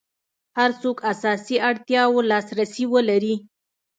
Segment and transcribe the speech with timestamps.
[0.57, 3.35] هر څوک اساسي اړتیاوو لاس رسي ولري.